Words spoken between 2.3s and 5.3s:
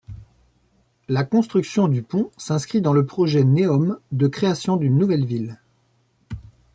s'inscrit dans le projet Neom de création d'une nouvelle